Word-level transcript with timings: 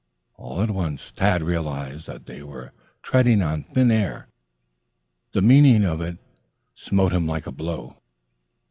All 0.33 0.63
at 0.63 0.71
once 0.71 1.11
Tad 1.11 1.43
realized 1.43 2.07
that 2.07 2.25
they 2.25 2.41
were 2.41 2.73
treading 3.03 3.43
on 3.43 3.61
thin 3.61 3.91
air. 3.91 4.29
The 5.33 5.43
meaning 5.43 5.83
of 5.85 6.01
it 6.01 6.17
all, 6.17 6.41
smote 6.73 7.13
him 7.13 7.27
like 7.27 7.45
a 7.45 7.51
blow. 7.51 7.97